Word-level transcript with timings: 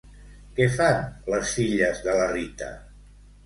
Què 0.59 0.65
fan 0.77 0.97
les 1.35 1.53
filles 1.59 2.03
de 2.09 2.19
la 2.23 2.29
Rita? 2.35 2.75